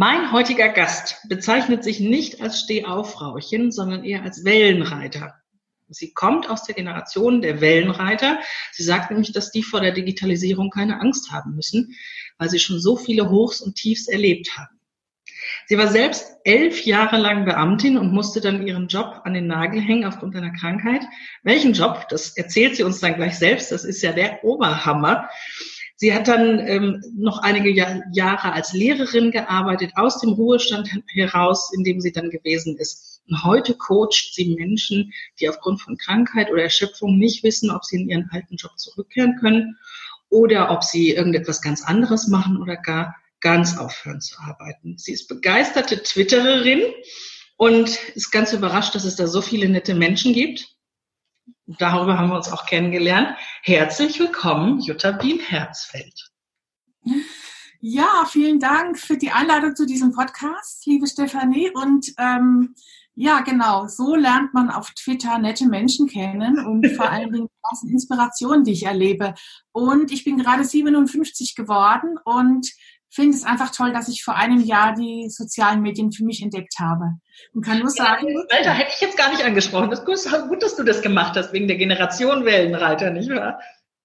[0.00, 5.34] Mein heutiger Gast bezeichnet sich nicht als Stehaufrauchen, sondern eher als Wellenreiter.
[5.88, 8.38] Sie kommt aus der Generation der Wellenreiter.
[8.70, 11.96] Sie sagt nämlich, dass die vor der Digitalisierung keine Angst haben müssen,
[12.38, 14.78] weil sie schon so viele Hochs und Tiefs erlebt haben.
[15.66, 19.80] Sie war selbst elf Jahre lang Beamtin und musste dann ihren Job an den Nagel
[19.80, 21.02] hängen aufgrund einer Krankheit.
[21.42, 22.06] Welchen Job?
[22.08, 23.72] Das erzählt sie uns dann gleich selbst.
[23.72, 25.28] Das ist ja der Oberhammer.
[26.00, 31.72] Sie hat dann ähm, noch einige Jahr, Jahre als Lehrerin gearbeitet, aus dem Ruhestand heraus,
[31.74, 33.20] in dem sie dann gewesen ist.
[33.28, 38.00] Und heute coacht sie Menschen, die aufgrund von Krankheit oder Erschöpfung nicht wissen, ob sie
[38.00, 39.76] in ihren alten Job zurückkehren können
[40.30, 44.98] oder ob sie irgendetwas ganz anderes machen oder gar ganz aufhören zu arbeiten.
[44.98, 46.82] Sie ist begeisterte Twittererin
[47.56, 50.77] und ist ganz überrascht, dass es da so viele nette Menschen gibt
[51.66, 53.36] darüber haben wir uns auch kennengelernt.
[53.62, 56.30] Herzlich willkommen, Jutta Bien-Herzfeld.
[57.80, 61.70] Ja, vielen Dank für die Einladung zu diesem Podcast, liebe Stefanie.
[61.72, 62.74] Und ähm,
[63.14, 67.48] ja, genau, so lernt man auf Twitter nette Menschen kennen und vor allen Dingen
[67.82, 69.34] die Inspirationen, die ich erlebe.
[69.72, 72.68] Und ich bin gerade 57 geworden und
[73.10, 76.74] finde es einfach toll, dass ich vor einem Jahr die sozialen Medien für mich entdeckt
[76.78, 77.14] habe.
[77.54, 78.26] Und kann nur sagen.
[78.50, 79.90] Alter, hätte ich jetzt gar nicht angesprochen.
[79.90, 83.60] Das ist gut, dass du das gemacht hast, wegen der Generation Wellenreiter, nicht wahr?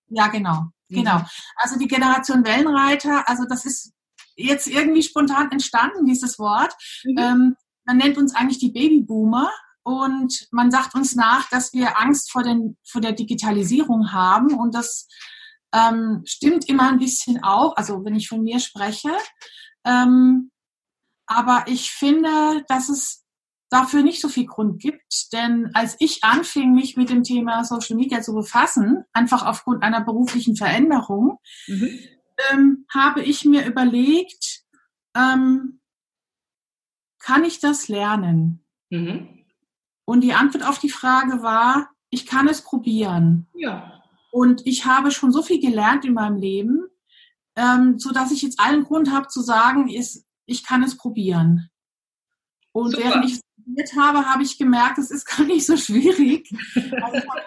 [0.10, 0.68] Ja, genau.
[0.90, 0.96] Mhm.
[0.96, 1.22] Genau.
[1.56, 3.94] Also die Generation Wellenreiter, also das ist
[4.36, 6.74] jetzt irgendwie spontan entstanden, dieses Wort.
[7.04, 7.18] Mhm.
[7.18, 9.50] Ähm, man nennt uns eigentlich die Babyboomer
[9.84, 14.74] und man sagt uns nach, dass wir Angst vor, den, vor der Digitalisierung haben und
[14.74, 15.08] das
[15.74, 19.12] ähm, stimmt immer ein bisschen auch, also wenn ich von mir spreche.
[19.86, 20.52] Ähm,
[21.26, 23.24] aber ich finde, dass es
[23.70, 27.98] dafür nicht so viel Grund gibt, denn als ich anfing, mich mit dem Thema Social
[27.98, 32.00] Media zu befassen, einfach aufgrund einer beruflichen Veränderung, mhm.
[32.52, 34.62] ähm, habe ich mir überlegt,
[35.16, 35.82] ähm,
[37.20, 38.64] kann ich das lernen?
[38.92, 39.46] Mhm.
[40.06, 43.48] Und die Antwort auf die Frage war, ich kann es probieren.
[43.56, 44.03] Ja.
[44.34, 46.88] Und ich habe schon so viel gelernt in meinem Leben,
[47.56, 51.70] ähm, so dass ich jetzt allen Grund habe zu sagen, ist, ich kann es probieren.
[52.72, 53.04] Und Super.
[53.04, 56.50] während ich es probiert habe, habe ich gemerkt, es ist gar nicht so schwierig.
[56.74, 57.42] Also ich habe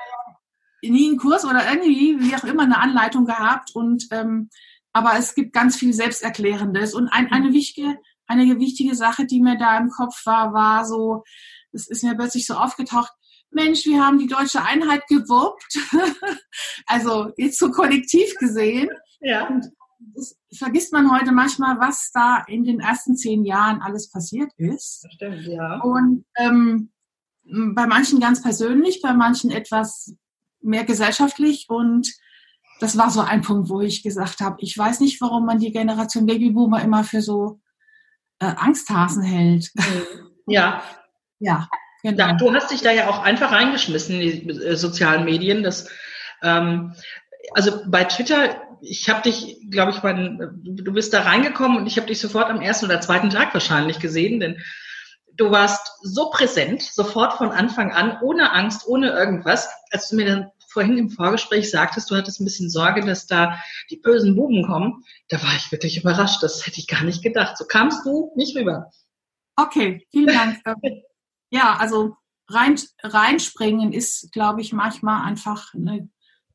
[0.83, 3.75] ja nie einen Kurs oder irgendwie, wie auch immer, eine Anleitung gehabt.
[3.75, 4.49] Und ähm,
[4.93, 6.95] aber es gibt ganz viel Selbsterklärendes.
[6.95, 7.99] Und ein, eine wichtige,
[8.29, 11.25] eine wichtige Sache, die mir da im Kopf war, war so,
[11.73, 13.11] es ist mir plötzlich so aufgetaucht,
[13.57, 15.79] Mensch, wir haben die deutsche Einheit gewuppt.
[16.87, 18.89] also jetzt so kollektiv gesehen.
[19.21, 19.49] Ja.
[19.49, 19.67] Und
[20.15, 25.05] das vergisst man heute manchmal, was da in den ersten zehn Jahren alles passiert ist.
[25.05, 25.81] Das stimmt, ja.
[25.81, 26.91] Und ähm,
[27.75, 30.15] bei manchen ganz persönlich, bei manchen etwas
[30.61, 32.13] mehr gesellschaftlich und
[32.81, 35.73] das war so ein Punkt, wo ich gesagt habe, ich weiß nicht, warum man die
[35.73, 37.61] Generation Babyboomer immer für so
[38.39, 39.73] äh, Angsthasen hält.
[40.47, 40.83] Ja.
[41.39, 41.69] ja.
[42.07, 42.37] Genau.
[42.37, 45.65] Du hast dich da ja auch einfach reingeschmissen in die äh, sozialen Medien.
[45.65, 45.91] Das,
[46.41, 46.95] ähm,
[47.53, 51.97] also bei Twitter, ich habe dich, glaube ich, mein, du bist da reingekommen und ich
[51.97, 54.63] habe dich sofort am ersten oder zweiten Tag wahrscheinlich gesehen, denn
[55.35, 59.69] du warst so präsent, sofort von Anfang an, ohne Angst, ohne irgendwas.
[59.91, 63.59] Als du mir dann vorhin im Vorgespräch sagtest, du hattest ein bisschen Sorge, dass da
[63.91, 66.41] die bösen Buben kommen, da war ich wirklich überrascht.
[66.45, 67.59] Das hätte ich gar nicht gedacht.
[67.59, 68.93] So kamst du nicht rüber.
[69.57, 70.61] Okay, vielen Dank.
[71.51, 72.17] ja, also
[72.49, 76.09] rein, reinspringen ist, glaube ich, manchmal einfach, eine,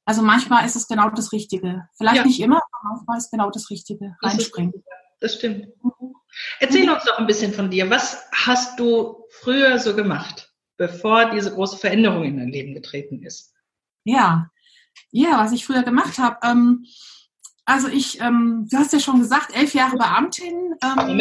[0.06, 1.88] also manchmal ist es genau das Richtige.
[1.97, 2.25] Vielleicht ja.
[2.25, 4.16] nicht immer, aber manchmal ist genau das Richtige.
[4.22, 4.84] Reinspringen.
[5.19, 5.68] Das, stimmt.
[6.59, 7.90] Erzähl uns doch ein bisschen von dir.
[7.90, 13.53] Was hast du früher so gemacht, bevor diese große Veränderung in dein Leben getreten ist?
[14.03, 14.50] Ja,
[15.12, 16.38] ja, was ich früher gemacht habe.
[16.44, 16.85] Ähm,
[17.66, 20.75] also ich, ähm, du hast ja schon gesagt, elf Jahre Beamtin.
[20.84, 21.19] Ähm,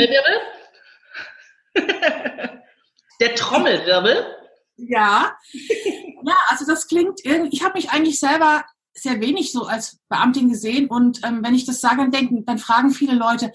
[3.20, 4.36] Der Trommelwirbel?
[4.76, 5.36] Ja.
[5.52, 8.64] Ja, also das klingt irgendwie, ich habe mich eigentlich selber
[8.94, 12.58] sehr wenig so als Beamtin gesehen und ähm, wenn ich das sage, dann denken, dann
[12.58, 13.52] fragen viele Leute,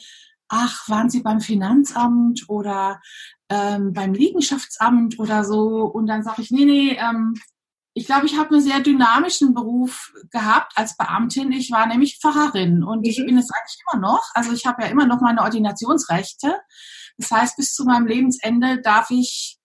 [0.47, 3.01] ach, waren Sie beim Finanzamt oder
[3.49, 5.85] ähm, beim Liegenschaftsamt oder so?
[5.85, 7.35] Und dann sage ich, nee, nee, ähm,
[7.97, 11.53] ich glaube, ich habe einen sehr dynamischen Beruf gehabt als Beamtin.
[11.53, 13.05] Ich war nämlich Pfarrerin und mhm.
[13.05, 14.21] ich bin es eigentlich immer noch.
[14.33, 16.59] Also ich habe ja immer noch meine Ordinationsrechte.
[17.17, 19.59] Das heißt, bis zu meinem Lebensende darf ich,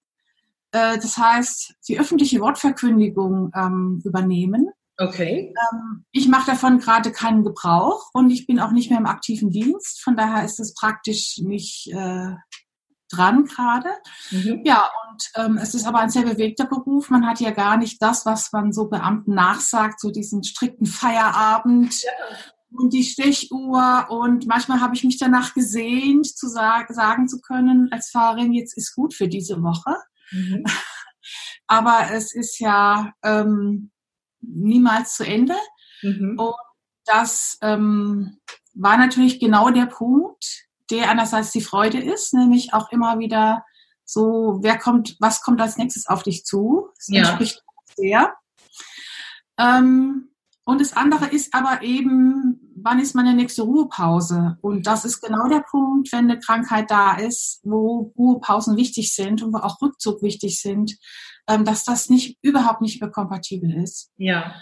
[0.71, 4.71] äh, das heißt, die öffentliche Wortverkündigung ähm, übernehmen.
[4.97, 5.53] Okay.
[5.73, 9.51] Ähm, ich mache davon gerade keinen Gebrauch und ich bin auch nicht mehr im aktiven
[9.51, 10.05] Dienst.
[10.05, 12.35] Von daher ist es praktisch nicht äh,
[13.13, 13.91] dran gerade.
[14.31, 14.63] Mhm.
[14.65, 17.11] Ja, und ähm, es ist aber ein sehr bewegter Beruf.
[17.11, 22.03] Man hat ja gar nicht das, was man so Beamten nachsagt, so diesen strikten Feierabend.
[22.03, 22.11] Ja
[22.73, 27.89] und die Stechuhr und manchmal habe ich mich danach gesehnt, zu sagen, sagen zu können
[27.91, 29.97] als Fahrerin, jetzt ist gut für diese Woche.
[30.31, 30.65] Mhm.
[31.67, 33.91] Aber es ist ja ähm,
[34.41, 35.55] niemals zu Ende.
[36.03, 36.37] Mhm.
[36.39, 36.55] Und
[37.05, 38.39] das ähm,
[38.75, 43.65] war natürlich genau der Punkt, der einerseits die Freude ist, nämlich auch immer wieder
[44.05, 46.89] so, wer kommt, was kommt als nächstes auf dich zu?
[46.97, 47.21] Das ja.
[47.21, 47.63] entspricht
[47.97, 48.35] sehr.
[49.59, 50.31] Ähm,
[50.65, 54.59] und das andere ist aber eben, wann ist meine nächste Ruhepause?
[54.61, 59.43] Und das ist genau der Punkt, wenn eine Krankheit da ist, wo Ruhepausen wichtig sind
[59.43, 60.97] und wo auch Rückzug wichtig sind,
[61.49, 64.11] ähm, dass das nicht überhaupt nicht mehr kompatibel ist.
[64.17, 64.55] Ja.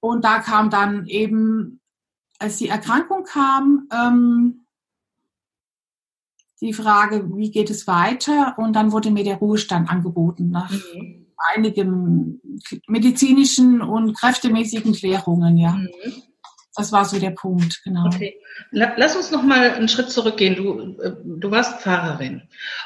[0.00, 1.80] Und da kam dann eben,
[2.38, 4.65] als die Erkrankung kam, ähm,
[6.60, 8.54] die Frage, wie geht es weiter?
[8.58, 11.26] Und dann wurde mir der Ruhestand angeboten nach mhm.
[11.54, 12.40] einigen
[12.86, 15.72] medizinischen und kräftemäßigen Klärungen, ja.
[15.72, 15.88] Mhm.
[16.76, 18.06] Das war so der Punkt, genau.
[18.06, 18.38] Okay.
[18.70, 20.56] Lass uns noch mal einen Schritt zurückgehen.
[20.56, 22.42] Du, äh, du warst Pfarrerin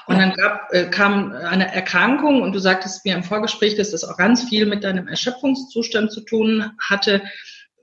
[0.07, 0.21] und ja.
[0.21, 4.17] dann gab, äh, kam eine Erkrankung und du sagtest mir im Vorgespräch, dass das auch
[4.17, 7.23] ganz viel mit deinem Erschöpfungszustand zu tun hatte.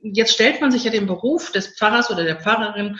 [0.02, 3.00] Jetzt stellt man sich ja den Beruf des Pfarrers oder der Pfarrerin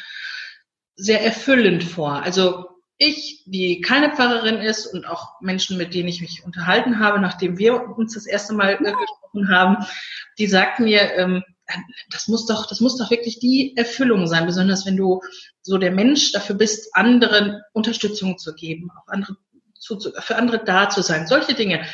[0.98, 2.24] sehr erfüllend vor.
[2.24, 7.20] Also ich, die keine Pfarrerin ist und auch Menschen, mit denen ich mich unterhalten habe,
[7.20, 9.86] nachdem wir uns das erste Mal äh, gesprochen haben,
[10.40, 11.44] die sagten mir, ähm,
[12.10, 15.22] das muss doch, das muss doch wirklich die Erfüllung sein, besonders wenn du
[15.62, 19.36] so der Mensch dafür bist, anderen Unterstützung zu geben, auch andere,
[19.78, 21.86] zu, für andere da zu sein, solche Dinge.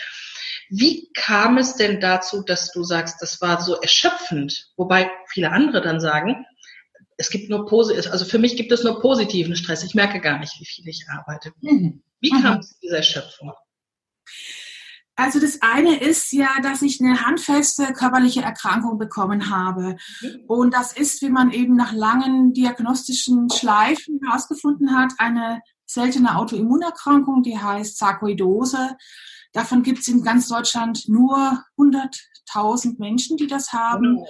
[0.70, 5.82] Wie kam es denn dazu, dass du sagst, das war so erschöpfend, wobei viele andere
[5.82, 6.46] dann sagen,
[7.18, 9.84] es gibt nur Posi also für mich gibt es nur positiven Stress.
[9.84, 11.54] Ich merke gar nicht, wie viel ich arbeite.
[11.62, 12.04] Mhm.
[12.20, 12.60] Wie kam mhm.
[12.60, 13.52] es zu dieser Erschöpfung?
[15.16, 19.96] Also das eine ist ja, dass ich eine handfeste körperliche Erkrankung bekommen habe.
[20.22, 20.44] Mhm.
[20.48, 27.44] Und das ist, wie man eben nach langen diagnostischen Schleifen herausgefunden hat, eine seltene Autoimmunerkrankung,
[27.44, 28.96] die heißt Sarkoidose.
[29.52, 34.18] Davon gibt es in ganz Deutschland nur 100.000 Menschen, die das haben.
[34.18, 34.28] Oh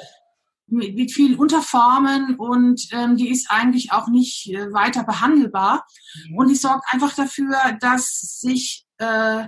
[0.67, 5.85] mit, mit vielen Unterformen und ähm, die ist eigentlich auch nicht äh, weiter behandelbar.
[6.29, 6.37] Mhm.
[6.37, 9.47] Und die sorgt einfach dafür, dass sich äh,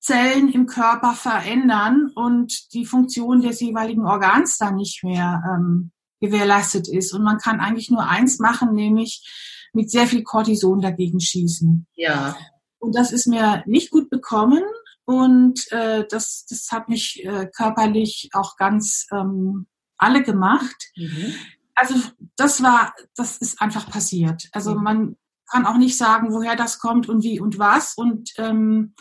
[0.00, 6.88] Zellen im Körper verändern und die Funktion des jeweiligen Organs dann nicht mehr ähm, gewährleistet
[6.88, 7.12] ist.
[7.12, 9.24] Und man kann eigentlich nur eins machen, nämlich
[9.72, 11.86] mit sehr viel Cortison dagegen schießen.
[11.94, 12.36] Ja.
[12.78, 14.62] Und das ist mir nicht gut bekommen
[15.04, 19.66] und äh, das, das hat mich äh, körperlich auch ganz ähm,
[20.02, 20.90] alle gemacht.
[20.96, 21.34] Mhm.
[21.74, 21.94] Also
[22.36, 24.48] das war, das ist einfach passiert.
[24.52, 24.82] Also mhm.
[24.82, 25.16] man
[25.50, 27.94] kann auch nicht sagen, woher das kommt und wie und was.
[27.94, 28.94] Und ähm,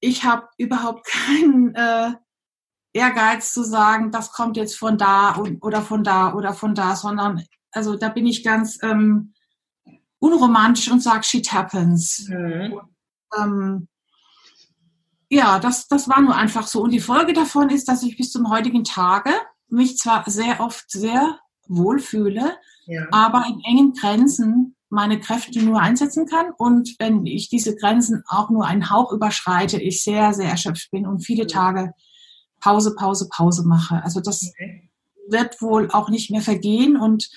[0.00, 2.12] ich habe überhaupt keinen äh,
[2.92, 6.94] Ehrgeiz zu sagen, das kommt jetzt von da und, oder von da oder von da,
[6.94, 9.34] sondern also da bin ich ganz ähm,
[10.20, 12.28] unromantisch und sage, shit happens.
[12.28, 12.72] Mhm.
[12.72, 12.88] Und,
[13.36, 13.88] ähm,
[15.28, 16.82] ja, das, das war nur einfach so.
[16.82, 19.30] Und die Folge davon ist, dass ich bis zum heutigen Tage
[19.74, 22.56] mich zwar sehr oft sehr wohlfühle,
[22.86, 23.06] ja.
[23.10, 28.50] aber in engen Grenzen meine Kräfte nur einsetzen kann und wenn ich diese Grenzen auch
[28.50, 31.92] nur einen Hauch überschreite, ich sehr, sehr erschöpft bin und viele Tage
[32.60, 34.02] Pause, Pause, Pause mache.
[34.02, 34.88] Also das okay.
[35.28, 37.28] wird wohl auch nicht mehr vergehen und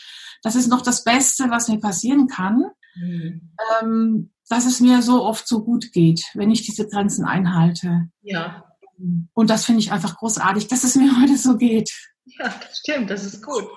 [0.44, 2.64] das ist noch das Beste, was mir passieren kann,
[2.96, 3.54] mhm.
[3.82, 8.10] ähm, dass es mir so oft so gut geht, wenn ich diese Grenzen einhalte.
[8.22, 8.64] Ja.
[9.34, 11.92] Und das finde ich einfach großartig, dass es mir heute so geht.
[12.40, 13.68] Ja, das stimmt, das ist gut.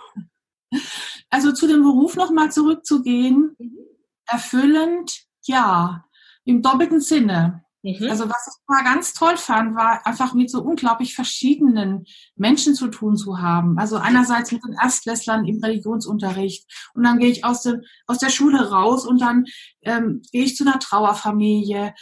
[1.30, 3.78] Also zu dem Beruf nochmal zurückzugehen, mhm.
[4.26, 6.04] erfüllend, ja,
[6.44, 7.64] im doppelten Sinne.
[7.82, 8.08] Mhm.
[8.10, 12.04] Also was ich mal ganz toll fand, war einfach mit so unglaublich verschiedenen
[12.36, 13.78] Menschen zu tun zu haben.
[13.78, 18.30] Also einerseits mit den Erstklässlern im Religionsunterricht und dann gehe ich aus, dem, aus der
[18.30, 19.46] Schule raus und dann
[19.82, 21.94] ähm, gehe ich zu einer Trauerfamilie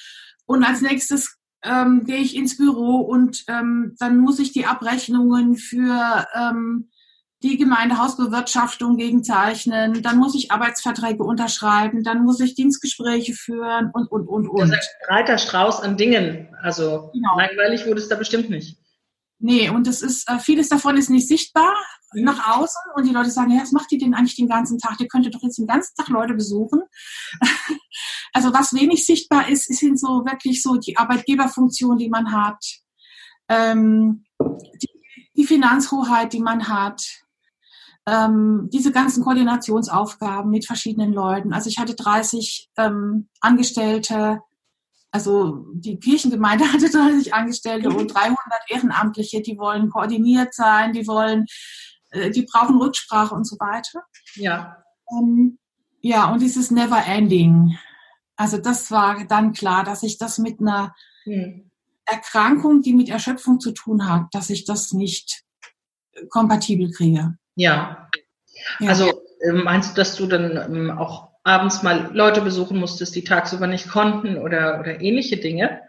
[0.46, 5.56] und als nächstes ähm, gehe ich ins Büro und ähm, dann muss ich die Abrechnungen
[5.56, 6.90] für ähm,
[7.42, 14.26] die Gemeindehausbewirtschaftung gegenzeichnen, dann muss ich Arbeitsverträge unterschreiben, dann muss ich Dienstgespräche führen und, und,
[14.26, 14.60] und, und.
[14.60, 16.48] Das ist ein breiter Strauß an Dingen.
[16.60, 17.38] Also genau.
[17.38, 18.77] langweilig wurde es da bestimmt nicht.
[19.40, 21.72] Nee, und das ist, äh, vieles davon ist nicht sichtbar
[22.12, 22.24] mhm.
[22.24, 24.98] nach außen und die Leute sagen, ja, was macht ihr denn eigentlich den ganzen Tag?
[25.00, 26.80] Ihr könntet doch jetzt den ganzen Tag Leute besuchen.
[28.32, 32.64] also was wenig sichtbar ist, sind so wirklich so die Arbeitgeberfunktion, die man hat,
[33.48, 34.88] ähm, die,
[35.36, 37.02] die Finanzhoheit, die man hat,
[38.08, 41.52] ähm, diese ganzen Koordinationsaufgaben mit verschiedenen Leuten.
[41.52, 44.40] Also ich hatte 30 ähm, Angestellte,
[45.10, 48.36] also die Kirchengemeinde hatte 30 Angestellte und 300
[48.68, 51.46] Ehrenamtliche, die wollen koordiniert sein, die wollen
[52.10, 54.04] äh, die brauchen Rücksprache und so weiter.
[54.34, 54.82] Ja.
[55.10, 55.58] Ähm,
[56.00, 57.76] ja, und dieses Never Ending.
[58.36, 61.70] Also das war dann klar, dass ich das mit einer hm.
[62.04, 65.42] Erkrankung, die mit Erschöpfung zu tun hat, dass ich das nicht
[66.30, 67.36] kompatibel kriege.
[67.56, 68.08] Ja.
[68.78, 68.88] ja.
[68.88, 73.24] Also ähm, meinst du, dass du dann ähm, auch abends mal Leute besuchen musstest, die
[73.24, 75.80] tagsüber nicht konnten oder, oder ähnliche Dinge?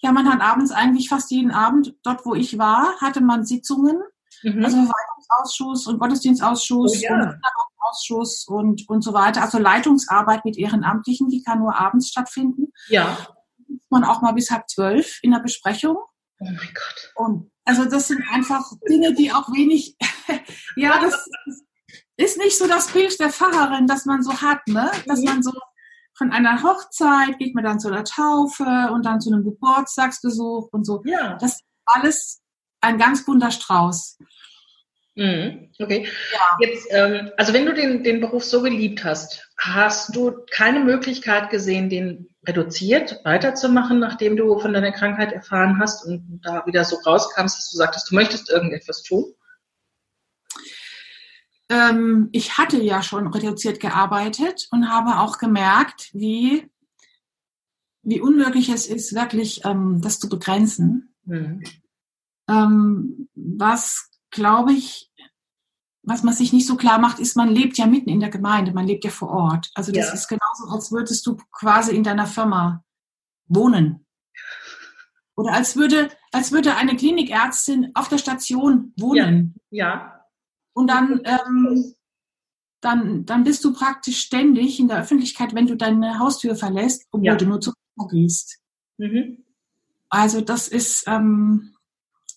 [0.00, 3.98] Ja, man hat abends eigentlich fast jeden Abend, dort wo ich war, hatte man Sitzungen,
[4.42, 4.64] mhm.
[4.64, 7.14] also Verwaltungsausschuss und Gottesdienstausschuss oh, ja.
[7.14, 7.40] und
[7.82, 9.42] Ausschuss und, und so weiter.
[9.42, 12.72] Also Leitungsarbeit mit Ehrenamtlichen, die kann nur abends stattfinden.
[12.88, 13.18] Ja.
[13.90, 15.96] Man auch mal bis halb zwölf in der Besprechung.
[16.40, 17.12] Oh mein Gott.
[17.14, 19.96] Und also das sind einfach Dinge, die auch wenig,
[20.76, 21.28] ja, das
[22.16, 24.90] ist nicht so das Bild der Pfarrerin, das man so hat, ne?
[25.06, 25.24] Dass mhm.
[25.26, 25.52] man so
[26.14, 30.84] von einer Hochzeit geht man dann zu der Taufe und dann zu einem Geburtstagsbesuch und
[30.84, 31.02] so.
[31.04, 31.36] Ja.
[31.40, 32.42] Das ist alles
[32.80, 34.18] ein ganz bunter Strauß.
[35.14, 35.70] Mhm.
[35.78, 36.08] Okay.
[36.32, 36.56] Ja.
[36.60, 41.50] Jetzt, ähm, also wenn du den, den Beruf so geliebt hast, hast du keine Möglichkeit
[41.50, 46.96] gesehen, den reduziert weiterzumachen, nachdem du von deiner Krankheit erfahren hast und da wieder so
[46.96, 49.34] rauskamst, dass du sagtest, du möchtest irgendetwas tun?
[51.68, 56.70] Ähm, ich hatte ja schon reduziert gearbeitet und habe auch gemerkt, wie,
[58.02, 61.14] wie unmöglich es ist, wirklich ähm, das zu begrenzen.
[61.24, 61.62] Mhm.
[62.48, 65.10] Ähm, was glaube ich,
[66.02, 68.72] was man sich nicht so klar macht, ist, man lebt ja mitten in der Gemeinde,
[68.72, 69.70] man lebt ja vor Ort.
[69.74, 70.14] Also das ja.
[70.14, 72.84] ist genauso, als würdest du quasi in deiner Firma
[73.46, 74.04] wohnen.
[75.36, 79.54] Oder als würde, als würde eine Klinikärztin auf der Station wohnen.
[79.70, 79.86] Ja.
[79.86, 80.21] ja.
[80.74, 81.94] Und dann, ähm,
[82.80, 87.26] dann, dann bist du praktisch ständig in der Öffentlichkeit, wenn du deine Haustür verlässt, obwohl
[87.26, 87.36] ja.
[87.36, 88.58] du nur zur Firma gehst.
[88.98, 89.44] Mhm.
[90.08, 91.74] Also das ist, ähm,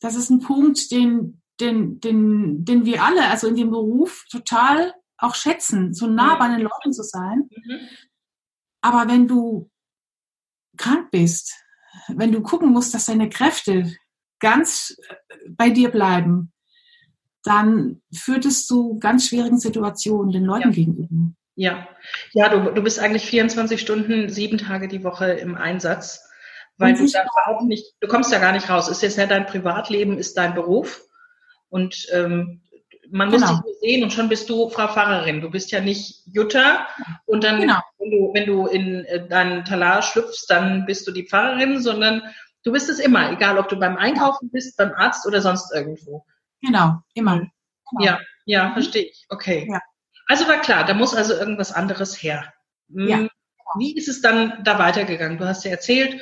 [0.01, 4.94] das ist ein Punkt, den, den, den, den wir alle, also in dem Beruf, total
[5.18, 7.50] auch schätzen, so nah bei den Leuten zu sein.
[7.50, 7.80] Mhm.
[8.82, 9.70] Aber wenn du
[10.77, 11.56] krank bist,
[12.08, 13.96] wenn du gucken musst, dass deine Kräfte
[14.39, 15.15] ganz äh,
[15.50, 16.51] bei dir bleiben,
[17.46, 20.75] dann führt es zu ganz schwierigen Situationen den Leuten ja.
[20.75, 21.08] gegenüber.
[21.56, 21.88] Ja,
[22.34, 26.28] ja, du, du bist eigentlich 24 Stunden, sieben Tage die Woche im Einsatz,
[26.78, 28.90] weil du da überhaupt nicht, du kommst ja gar nicht raus.
[28.90, 31.02] Ist jetzt ja dein Privatleben, ist dein Beruf.
[31.70, 32.62] Und ähm,
[33.10, 33.54] man muss genau.
[33.54, 35.42] dich nur sehen und schon bist du Frau Pfarrerin.
[35.42, 36.88] Du bist ja nicht Jutta
[37.25, 37.80] und dann, genau.
[38.00, 42.24] wenn, du, wenn du in äh, deinen Talar schlüpfst, dann bist du die Pfarrerin, sondern
[42.64, 46.25] du bist es immer, egal ob du beim Einkaufen bist, beim Arzt oder sonst irgendwo.
[46.62, 47.35] Genau, immer.
[47.35, 47.51] Mhm.
[47.91, 48.05] Genau.
[48.05, 48.74] Ja, ja, mhm.
[48.74, 49.25] verstehe ich.
[49.29, 49.67] Okay.
[49.69, 49.79] Ja.
[50.27, 52.53] Also war klar, da muss also irgendwas anderes her.
[52.89, 53.27] Hm, ja.
[53.77, 55.38] Wie ist es dann da weitergegangen?
[55.38, 56.21] Du hast ja erzählt,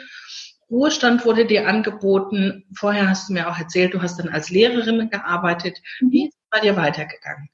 [0.69, 2.65] Ruhestand wurde dir angeboten.
[2.75, 5.79] Vorher hast du mir auch erzählt, du hast dann als Lehrerin gearbeitet.
[5.99, 7.49] Wie ist es bei dir weitergegangen?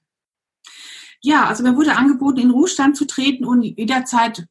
[1.21, 4.47] Ja, also mir wurde angeboten, in Ruhestand zu treten und jederzeit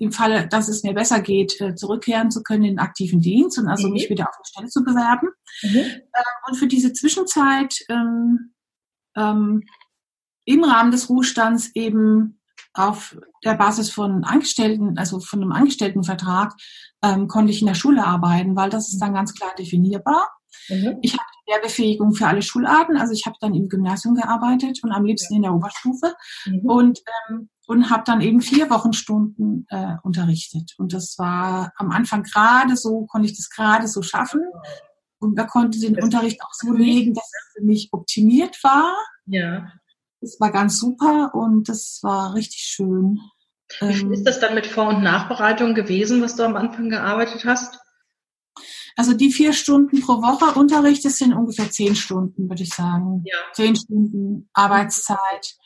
[0.00, 3.58] im Falle, dass es mir besser geht, äh, zurückkehren zu können in den aktiven Dienst
[3.58, 3.94] und also mhm.
[3.94, 5.28] mich wieder auf die Stelle zu bewerben.
[5.62, 5.76] Mhm.
[5.76, 6.02] Ähm,
[6.48, 8.54] und für diese Zwischenzeit ähm,
[9.14, 9.62] ähm,
[10.46, 12.40] im Rahmen des Ruhestands eben
[12.72, 16.54] auf der Basis von Angestellten, also von einem Angestelltenvertrag,
[17.02, 20.28] ähm, konnte ich in der Schule arbeiten, weil das ist dann ganz klar definierbar.
[20.70, 20.98] Mhm.
[21.02, 25.04] Ich hatte Lehrbefähigung für alle Schularten, also ich habe dann im Gymnasium gearbeitet und am
[25.04, 26.14] liebsten in der Oberstufe
[26.46, 26.60] mhm.
[26.60, 30.74] und ähm, und habe dann eben vier Wochenstunden äh, unterrichtet.
[30.78, 34.40] Und das war am Anfang gerade so, konnte ich das gerade so schaffen.
[35.20, 38.96] Und da konnte den das Unterricht auch so legen, dass er für mich optimiert war.
[39.26, 39.70] Ja.
[40.20, 43.20] Das war ganz super und das war richtig schön.
[43.80, 47.44] Wie viel ist das dann mit Vor- und Nachbereitung gewesen, was du am Anfang gearbeitet
[47.44, 47.78] hast?
[48.96, 53.22] Also die vier Stunden pro Woche Unterricht, das sind ungefähr zehn Stunden, würde ich sagen.
[53.24, 53.36] Ja.
[53.52, 55.56] Zehn Stunden Arbeitszeit.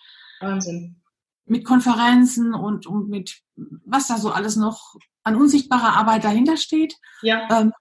[0.41, 1.01] Wahnsinn.
[1.47, 6.97] Mit Konferenzen und, und mit was da so alles noch an unsichtbarer Arbeit dahinter steht.
[7.23, 7.49] Ja.
[7.51, 7.73] Ähm,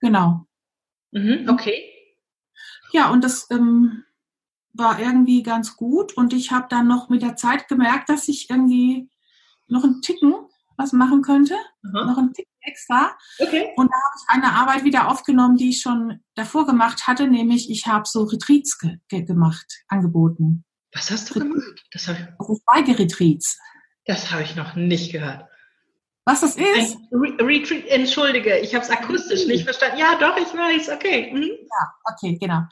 [0.00, 0.46] genau.
[1.10, 1.82] Mhm, okay.
[2.92, 4.04] Ja, und das ähm,
[4.72, 6.16] war irgendwie ganz gut.
[6.16, 9.08] Und ich habe dann noch mit der Zeit gemerkt, dass ich irgendwie
[9.66, 10.34] noch einen Ticken
[10.76, 11.54] was machen könnte.
[11.82, 12.04] Aha.
[12.04, 13.16] Noch einen Ticken extra.
[13.38, 13.72] Okay.
[13.76, 17.70] Und da habe ich eine Arbeit wieder aufgenommen, die ich schon davor gemacht hatte, nämlich
[17.70, 20.64] ich habe so Retreats ge ge gemacht, angeboten.
[20.94, 21.84] Was hast du gemacht?
[21.92, 22.26] Das habe ich.
[22.38, 23.58] Also Schweigeretreats.
[24.04, 25.44] Das habe ich noch nicht gehört.
[26.24, 26.98] Was das ist?
[27.10, 29.98] Re Retreat, entschuldige, ich habe es akustisch nicht verstanden.
[29.98, 31.32] Ja, doch, ich weiß, okay.
[31.32, 31.42] Mhm.
[31.42, 32.62] Ja, okay, genau.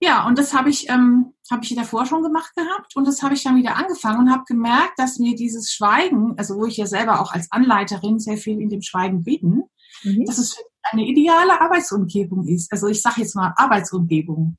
[0.00, 3.34] Ja, und das habe ich, ähm, hab ich davor schon gemacht gehabt und das habe
[3.34, 6.86] ich dann wieder angefangen und habe gemerkt, dass mir dieses Schweigen, also wo ich ja
[6.86, 9.64] selber auch als Anleiterin sehr viel in dem Schweigen bin,
[10.04, 10.24] mhm.
[10.24, 10.56] dass es
[10.92, 12.70] eine ideale Arbeitsumgebung ist.
[12.70, 14.56] Also ich sage jetzt mal Arbeitsumgebung.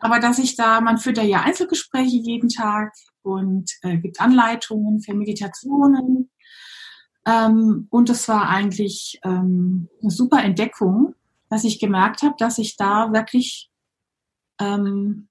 [0.00, 5.00] Aber dass ich da, man führt da ja Einzelgespräche jeden Tag und äh, gibt Anleitungen
[5.00, 6.30] für Meditationen.
[7.26, 11.14] Ähm, und es war eigentlich ähm, eine super Entdeckung,
[11.48, 13.67] dass ich gemerkt habe, dass ich da wirklich
[14.58, 15.28] ähm,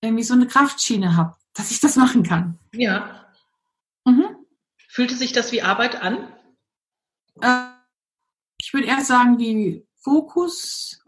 [0.00, 2.58] irgendwie so eine Kraftschiene habe, dass ich das machen kann.
[2.72, 3.26] Ja.
[4.04, 4.36] Mhm.
[4.88, 6.32] Fühlte sich das wie Arbeit an?
[7.40, 7.68] Äh,
[8.58, 11.02] ich würde erst sagen, wie Fokus,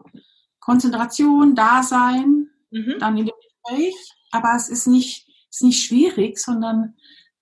[0.59, 2.95] Konzentration, Dasein, mhm.
[2.99, 3.95] dann in dem Gespräch.
[4.31, 6.95] Aber es ist nicht, ist nicht schwierig, sondern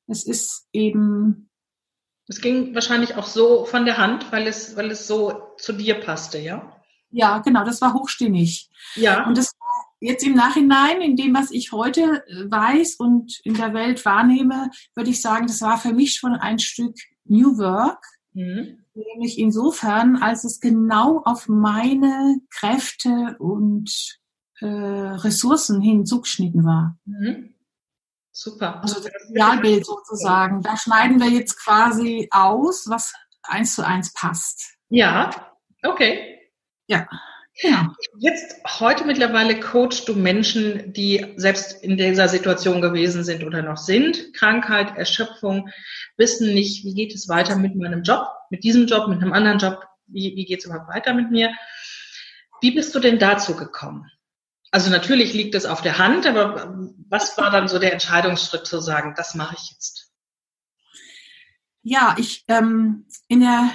[0.07, 1.49] es ist eben.
[2.27, 5.95] Es ging wahrscheinlich auch so von der Hand, weil es, weil es so zu dir
[5.99, 6.78] passte, ja?
[7.11, 8.69] Ja, genau, das war hochstimmig.
[8.95, 9.25] Ja.
[9.25, 9.55] Und das
[9.99, 14.71] jetzt im Nachhinein, in dem, was ich heute äh, weiß und in der Welt wahrnehme,
[14.95, 18.03] würde ich sagen, das war für mich schon ein Stück New Work.
[18.33, 18.85] Mhm.
[18.93, 24.19] Nämlich insofern, als es genau auf meine Kräfte und
[24.59, 26.97] äh, Ressourcen hin zugeschnitten war.
[27.05, 27.55] Mhm.
[28.31, 28.81] Super.
[28.81, 30.61] Also das Idealbild sozusagen.
[30.61, 33.13] Da schneiden wir jetzt quasi aus, was
[33.43, 34.75] eins zu eins passt.
[34.89, 35.29] Ja,
[35.83, 36.38] okay.
[36.89, 37.07] Ja.
[37.61, 37.93] Ja.
[38.17, 43.77] Jetzt, heute mittlerweile coachst du Menschen, die selbst in dieser Situation gewesen sind oder noch
[43.77, 44.33] sind.
[44.33, 45.69] Krankheit, Erschöpfung,
[46.15, 49.59] wissen nicht, wie geht es weiter mit meinem Job, mit diesem Job, mit einem anderen
[49.59, 51.53] Job, wie, wie geht es überhaupt weiter mit mir.
[52.61, 54.09] Wie bist du denn dazu gekommen?
[54.71, 56.75] Also natürlich liegt es auf der Hand, aber
[57.09, 60.11] was war dann so der Entscheidungsschritt zu sagen, das mache ich jetzt?
[61.81, 63.69] Ja, ich ähm, in der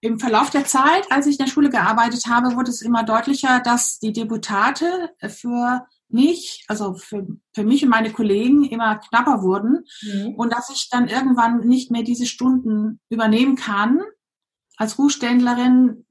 [0.00, 3.60] im Verlauf der Zeit, als ich in der Schule gearbeitet habe, wurde es immer deutlicher,
[3.60, 9.84] dass die Deputate für mich, also für, für mich und meine Kollegen immer knapper wurden
[10.02, 10.34] mhm.
[10.34, 14.00] und dass ich dann irgendwann nicht mehr diese Stunden übernehmen kann.
[14.76, 16.06] Als Ruheständlerin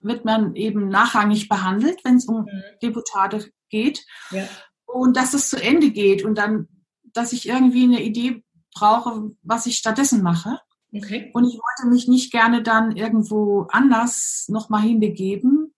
[0.00, 2.62] wird man eben nachrangig behandelt, wenn es um mhm.
[2.82, 4.04] Deputate geht.
[4.30, 4.48] Ja.
[4.86, 6.68] Und dass es zu Ende geht und dann,
[7.12, 8.42] dass ich irgendwie eine Idee
[8.74, 10.60] brauche, was ich stattdessen mache.
[10.94, 11.30] Okay.
[11.34, 15.74] Und ich wollte mich nicht gerne dann irgendwo anders nochmal hinbegeben,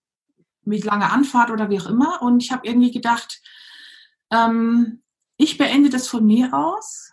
[0.63, 2.21] mit langer Anfahrt oder wie auch immer.
[2.21, 3.41] Und ich habe irgendwie gedacht,
[4.31, 5.01] ähm,
[5.37, 7.11] ich beende das von mir aus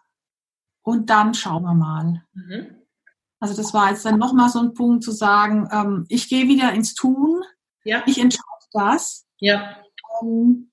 [0.82, 2.24] und dann schauen wir mal.
[2.34, 2.76] Mhm.
[3.40, 6.72] Also das war jetzt dann nochmal so ein Punkt zu sagen, ähm, ich gehe wieder
[6.72, 7.42] ins Tun,
[7.84, 8.02] ja.
[8.06, 9.26] ich entscheide das.
[9.38, 9.76] Ja.
[10.22, 10.70] Ähm,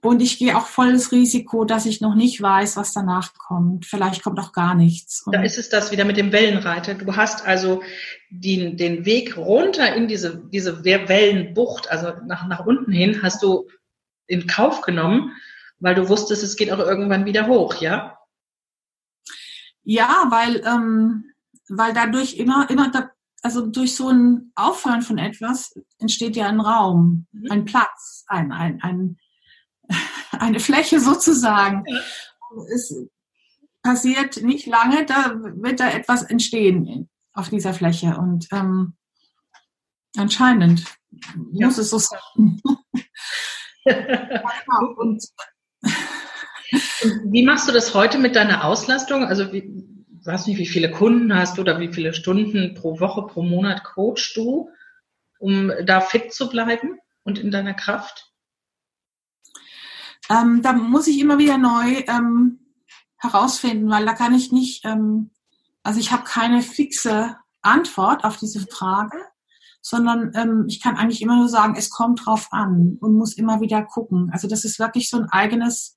[0.00, 3.84] und ich gehe auch volles Risiko, dass ich noch nicht weiß, was danach kommt.
[3.84, 5.22] Vielleicht kommt auch gar nichts.
[5.22, 6.94] Und da ist es das wieder mit dem Wellenreiter.
[6.94, 7.82] Du hast also
[8.30, 13.68] den, den Weg runter in diese, diese Wellenbucht, also nach, nach unten hin, hast du
[14.28, 15.32] in Kauf genommen,
[15.80, 18.18] weil du wusstest, es geht auch irgendwann wieder hoch, ja?
[19.82, 21.32] Ja, weil, ähm,
[21.68, 23.10] weil dadurch immer, immer, da,
[23.42, 27.50] also durch so ein Aufhören von etwas entsteht ja ein Raum, mhm.
[27.50, 29.18] ein Platz, ein, ein, ein
[30.32, 31.84] eine Fläche sozusagen.
[32.72, 32.94] Es
[33.82, 38.94] passiert nicht lange, da wird da etwas entstehen auf dieser Fläche und ähm,
[40.16, 40.84] anscheinend
[41.52, 41.66] ja.
[41.66, 42.60] muss es so sein.
[44.96, 45.24] und,
[47.24, 49.24] wie machst du das heute mit deiner Auslastung?
[49.24, 49.72] Also wie,
[50.24, 53.84] weiß nicht, wie viele Kunden hast du oder wie viele Stunden pro Woche, pro Monat
[53.84, 54.70] coachst du,
[55.38, 58.27] um da fit zu bleiben und in deiner Kraft?
[60.28, 62.60] Ähm, da muss ich immer wieder neu ähm,
[63.16, 65.30] herausfinden, weil da kann ich nicht, ähm,
[65.82, 69.16] also ich habe keine fixe Antwort auf diese Frage,
[69.80, 73.60] sondern ähm, ich kann eigentlich immer nur sagen, es kommt drauf an und muss immer
[73.60, 74.30] wieder gucken.
[74.32, 75.96] Also das ist wirklich so ein eigenes,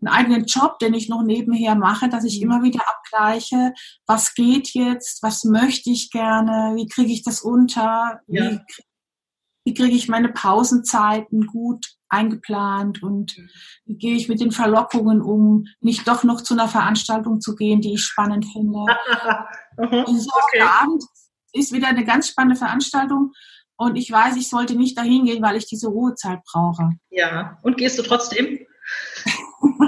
[0.00, 3.74] einen eigenen Job, den ich noch nebenher mache, dass ich immer wieder abgleiche,
[4.06, 8.52] was geht jetzt, was möchte ich gerne, wie kriege ich das unter, ja.
[8.52, 8.60] wie,
[9.64, 13.36] wie kriege ich meine Pausenzeiten gut eingeplant und
[13.84, 17.80] wie gehe ich mit den Verlockungen um, nicht doch noch zu einer Veranstaltung zu gehen,
[17.80, 18.78] die ich spannend finde.
[19.76, 20.60] mhm, okay.
[20.60, 21.04] Abend
[21.52, 23.32] ist wieder eine ganz spannende Veranstaltung
[23.76, 26.90] und ich weiß, ich sollte nicht dahin gehen, weil ich diese Ruhezeit brauche.
[27.10, 28.58] Ja, und gehst du trotzdem?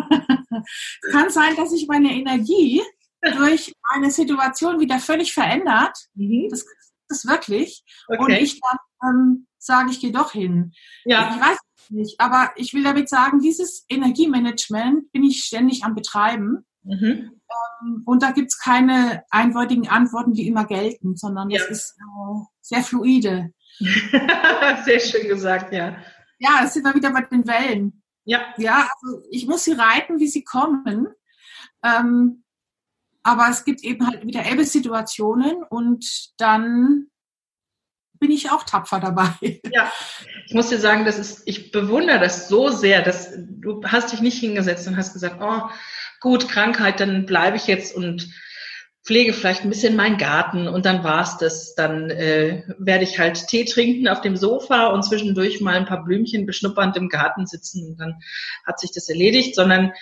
[1.12, 2.82] Kann sein, dass sich meine Energie
[3.36, 5.96] durch eine Situation wieder völlig verändert.
[6.14, 6.48] Mhm.
[6.50, 6.64] Das
[7.08, 7.82] ist wirklich.
[8.08, 8.18] Okay.
[8.18, 8.78] Und ich dann
[9.10, 10.72] ähm, sage, ich gehe doch hin.
[11.04, 11.34] Ja.
[11.34, 11.58] Ich weiß
[11.90, 16.64] nicht, aber ich will damit sagen, dieses Energiemanagement bin ich ständig am Betreiben.
[16.82, 17.32] Mhm.
[17.82, 21.58] Ähm, und da gibt es keine eindeutigen Antworten, die immer gelten, sondern ja.
[21.58, 23.52] das ist äh, sehr fluide.
[24.84, 25.96] sehr schön gesagt, ja.
[26.38, 28.02] Ja, das sind wir wieder bei den Wellen.
[28.24, 28.40] Ja.
[28.56, 31.08] Ja, also ich muss sie reiten, wie sie kommen.
[31.82, 32.44] Ähm,
[33.22, 37.08] aber es gibt eben halt wieder Ebbe-Situationen und dann
[38.20, 39.30] bin ich auch tapfer dabei.
[39.72, 39.90] Ja,
[40.46, 44.20] ich muss dir sagen, das ist, ich bewundere das so sehr, dass du hast dich
[44.20, 45.62] nicht hingesetzt und hast gesagt, oh,
[46.20, 48.28] gut, Krankheit, dann bleibe ich jetzt und
[49.04, 51.74] pflege vielleicht ein bisschen meinen Garten und dann war's das.
[51.74, 56.04] Dann äh, werde ich halt Tee trinken auf dem Sofa und zwischendurch mal ein paar
[56.04, 58.20] Blümchen beschnuppernd im Garten sitzen und dann
[58.66, 59.92] hat sich das erledigt, sondern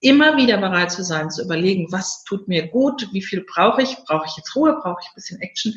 [0.00, 3.96] immer wieder bereit zu sein, zu überlegen, was tut mir gut, wie viel brauche ich,
[4.06, 5.74] brauche ich jetzt Ruhe, brauche ich ein bisschen Action.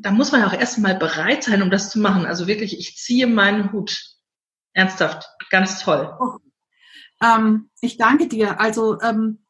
[0.00, 2.26] Da muss man auch erstmal bereit sein, um das zu machen.
[2.26, 4.14] Also wirklich, ich ziehe meinen Hut.
[4.72, 6.16] Ernsthaft, ganz toll.
[6.20, 6.38] Oh.
[7.22, 8.60] Ähm, ich danke dir.
[8.60, 9.44] Also ähm,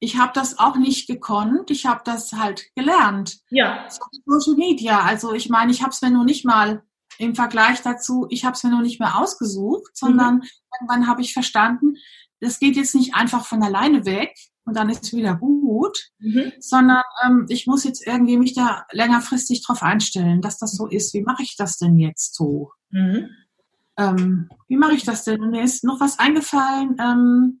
[0.00, 3.38] ich habe das auch nicht gekonnt, ich habe das halt gelernt.
[3.50, 3.86] Ja.
[4.24, 6.82] Social Media, also ich meine, ich habe es mir nur nicht mal
[7.18, 10.48] im Vergleich dazu, ich habe es mir nur nicht mehr ausgesucht, sondern mhm.
[10.74, 11.96] irgendwann habe ich verstanden,
[12.40, 14.34] das geht jetzt nicht einfach von alleine weg
[14.70, 16.52] und dann ist es wieder gut, mhm.
[16.60, 21.12] sondern ähm, ich muss jetzt irgendwie mich da längerfristig drauf einstellen, dass das so ist.
[21.12, 22.70] Wie mache ich das denn jetzt so?
[22.90, 23.30] Mhm.
[23.96, 25.40] Ähm, wie mache ich das denn?
[25.40, 26.96] Und mir ist noch was eingefallen.
[27.00, 27.60] Ähm,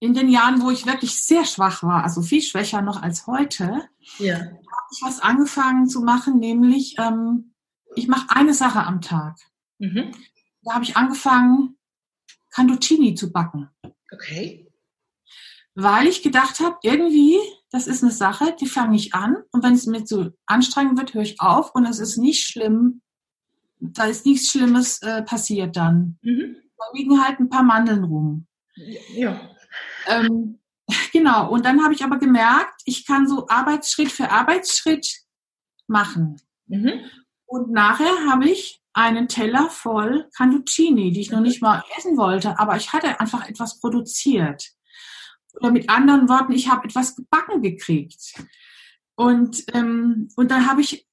[0.00, 3.88] in den Jahren, wo ich wirklich sehr schwach war, also viel schwächer noch als heute,
[4.18, 4.38] ja.
[4.38, 7.54] habe ich was angefangen zu machen, nämlich ähm,
[7.94, 9.36] ich mache eine Sache am Tag.
[9.78, 10.10] Mhm.
[10.62, 11.78] Da habe ich angefangen,
[12.50, 13.68] Cantuccini zu backen.
[14.12, 14.70] Okay.
[15.74, 17.38] Weil ich gedacht habe, irgendwie,
[17.70, 21.14] das ist eine Sache, die fange ich an und wenn es mir zu anstrengend wird,
[21.14, 23.02] höre ich auf und es ist nicht schlimm,
[23.80, 26.18] da ist nichts Schlimmes äh, passiert dann.
[26.22, 26.56] Mhm.
[26.76, 28.46] Da liegen halt ein paar Mandeln rum.
[29.14, 29.40] Ja.
[30.06, 30.58] Ähm,
[31.12, 35.08] genau, und dann habe ich aber gemerkt, ich kann so Arbeitsschritt für Arbeitsschritt
[35.86, 36.40] machen.
[36.66, 37.04] Mhm.
[37.46, 42.58] Und nachher habe ich einen Teller voll Cantuccini, die ich noch nicht mal essen wollte,
[42.58, 44.72] aber ich hatte einfach etwas produziert.
[45.54, 48.34] Oder mit anderen Worten, ich habe etwas gebacken gekriegt.
[49.14, 51.06] Und, ähm, und dann habe ich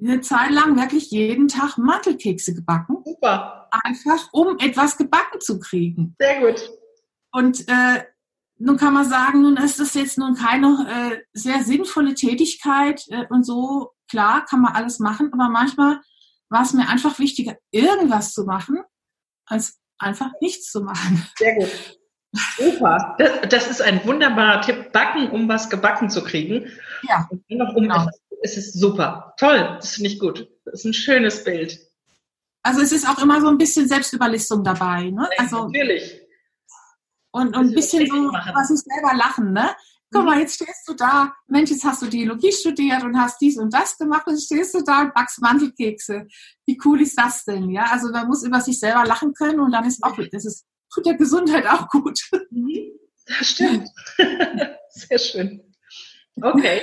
[0.00, 2.98] eine Zeit lang wirklich jeden Tag Mantelkekse gebacken.
[3.04, 3.68] Super.
[3.82, 6.14] Einfach, um etwas gebacken zu kriegen.
[6.20, 6.70] Sehr gut.
[7.32, 8.04] Und äh,
[8.58, 13.26] nun kann man sagen, nun ist das jetzt nun keine äh, sehr sinnvolle Tätigkeit äh,
[13.30, 16.00] und so, klar, kann man alles machen, aber manchmal
[16.54, 18.82] war es mir einfach wichtiger, irgendwas zu machen,
[19.44, 21.26] als einfach nichts zu machen.
[21.36, 21.98] Sehr gut.
[22.56, 23.16] Super.
[23.18, 24.92] Das, das ist ein wunderbarer Tipp.
[24.92, 26.70] Backen, um was gebacken zu kriegen.
[27.02, 27.28] Ja.
[27.30, 28.08] Und noch um genau.
[28.42, 29.34] es ist super.
[29.38, 29.76] Toll.
[29.80, 30.48] Das finde ich gut.
[30.64, 31.78] Das ist ein schönes Bild.
[32.62, 35.10] Also es ist auch immer so ein bisschen Selbstüberlistung dabei.
[35.10, 35.28] Ne?
[35.38, 36.20] Also, Natürlich.
[37.30, 39.70] Und, und ein bisschen so, was ich selber lachen, ne?
[40.14, 40.42] Guck mal, mhm.
[40.42, 43.98] jetzt stehst du da, Mensch, jetzt hast du Biologie studiert und hast dies und das
[43.98, 46.28] gemacht und stehst du da und backst Mandelkekse.
[46.66, 47.68] Wie cool ist das denn?
[47.70, 50.66] Ja, also man muss über sich selber lachen können und dann ist auch, das ist,
[50.94, 52.20] tut der Gesundheit auch gut.
[52.50, 52.92] Mhm.
[53.26, 53.88] Das stimmt.
[54.90, 55.74] Sehr schön.
[56.40, 56.82] Okay.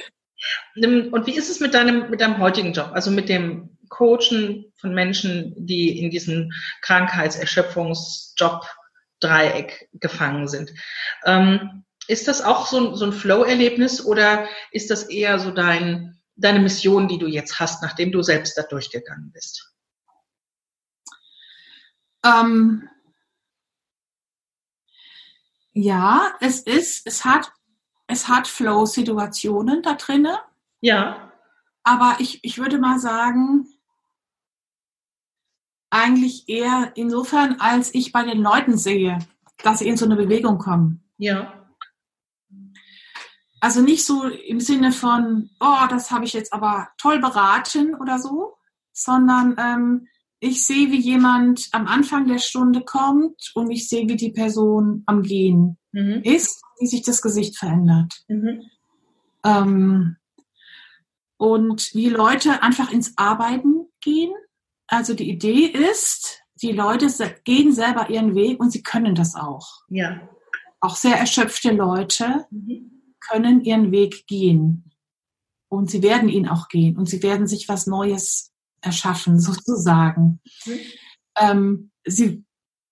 [0.75, 2.89] Und wie ist es mit deinem, mit deinem heutigen Job?
[2.93, 8.65] Also mit dem Coachen von Menschen, die in diesem Krankheitserschöpfungsjob
[9.21, 10.73] Dreieck gefangen sind.
[11.25, 16.59] Ähm, ist das auch so, so ein Flow-Erlebnis oder ist das eher so dein, deine
[16.59, 19.73] Mission, die du jetzt hast, nachdem du selbst da durchgegangen bist?
[22.25, 22.87] Ähm,
[25.73, 27.51] ja, es ist, es hat,
[28.07, 30.37] es hat Flow-Situationen da drinnen.
[30.81, 31.31] Ja.
[31.83, 33.67] Aber ich, ich würde mal sagen,
[35.89, 39.19] eigentlich eher insofern, als ich bei den Leuten sehe,
[39.63, 41.03] dass sie in so eine Bewegung kommen.
[41.17, 41.60] Ja.
[43.61, 48.19] Also nicht so im Sinne von, oh, das habe ich jetzt aber toll beraten oder
[48.19, 48.57] so,
[48.91, 50.07] sondern ähm,
[50.39, 55.03] ich sehe, wie jemand am Anfang der Stunde kommt und ich sehe, wie die Person
[55.05, 56.21] am Gehen mhm.
[56.23, 58.23] ist, wie sich das Gesicht verändert.
[58.27, 58.63] Mhm.
[59.45, 60.17] Ähm,
[61.37, 64.33] und wie Leute einfach ins Arbeiten gehen
[64.91, 67.07] also die Idee ist, die Leute
[67.45, 69.83] gehen selber ihren Weg und sie können das auch.
[69.87, 70.27] Ja.
[70.81, 73.00] Auch sehr erschöpfte Leute mhm.
[73.21, 74.91] Können ihren Weg gehen.
[75.69, 76.97] Und sie werden ihn auch gehen.
[76.97, 80.41] Und sie werden sich was Neues erschaffen, sozusagen.
[80.65, 80.79] Mhm.
[81.37, 82.43] Ähm, sie,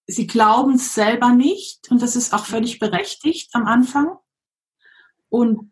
[0.07, 1.91] sie glauben es selber nicht.
[1.91, 4.17] Und das ist auch völlig berechtigt am Anfang.
[5.29, 5.71] Und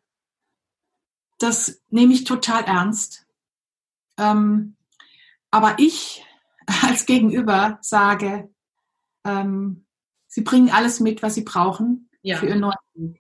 [1.40, 3.26] das nehme ich total ernst.
[4.18, 4.76] Ähm,
[5.52, 6.26] aber ich
[6.84, 8.54] als Gegenüber sage,
[9.24, 9.86] ähm,
[10.28, 12.38] sie bringen alles mit, was sie brauchen ja.
[12.38, 13.20] für ihr neues Leben.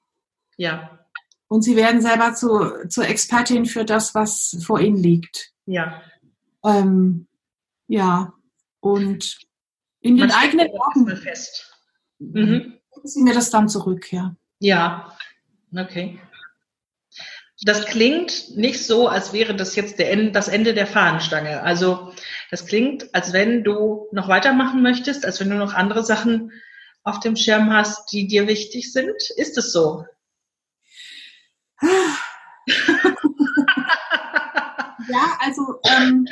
[0.58, 1.00] Ja.
[1.48, 5.52] Und sie werden selber zu, zur Expertin für das, was vor ihnen liegt.
[5.66, 6.02] Ja.
[6.66, 7.28] Ähm,
[7.88, 8.34] ja.
[8.80, 9.38] Und
[10.02, 11.74] in Man den eigenen Worten fest.
[12.20, 12.78] Mhm.
[13.04, 14.36] sie mir das dann zurück, ja.
[14.60, 15.14] Ja.
[15.76, 16.20] Okay.
[17.62, 21.62] das klingt nicht so, als wäre das jetzt der, das Ende der Fahnenstange.
[21.64, 22.14] Also
[22.52, 26.52] das klingt, als wenn du noch weitermachen möchtest, als wenn du noch andere Sachen
[27.04, 29.16] auf dem Schirm hast, die dir wichtig sind.
[29.36, 30.06] Ist es so?
[35.08, 36.28] Ja, also ähm,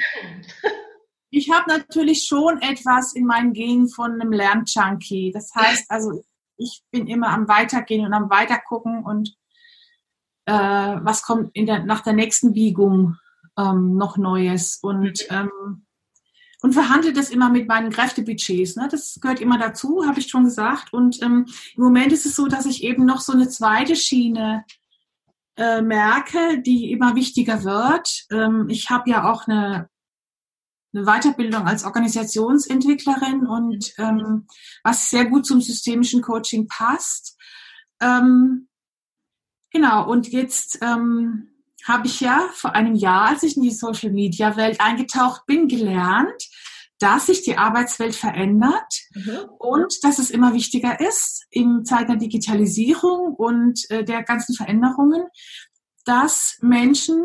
[1.29, 5.31] ich habe natürlich schon etwas in meinen Genen von einem Lernjunkie.
[5.31, 6.23] Das heißt, also
[6.57, 9.35] ich bin immer am Weitergehen und am Weitergucken und
[10.45, 13.17] äh, was kommt der, nach der nächsten Biegung
[13.57, 15.85] ähm, noch Neues und ähm,
[16.61, 18.75] und verhandle das immer mit meinen Kräftebudgets.
[18.75, 18.87] Ne?
[18.89, 20.93] Das gehört immer dazu, habe ich schon gesagt.
[20.93, 24.65] Und ähm, im Moment ist es so, dass ich eben noch so eine zweite Schiene
[25.57, 28.25] äh, merke, die immer wichtiger wird.
[28.31, 29.89] Ähm, ich habe ja auch eine
[30.95, 34.47] eine Weiterbildung als Organisationsentwicklerin und ähm,
[34.83, 37.37] was sehr gut zum systemischen Coaching passt.
[38.01, 38.67] Ähm,
[39.71, 41.49] genau, und jetzt ähm,
[41.85, 45.67] habe ich ja vor einem Jahr, als ich in die Social Media Welt eingetaucht bin,
[45.67, 46.43] gelernt,
[46.99, 49.49] dass sich die Arbeitswelt verändert mhm.
[49.59, 55.23] und dass es immer wichtiger ist im Zeit der Digitalisierung und äh, der ganzen Veränderungen,
[56.05, 57.23] dass Menschen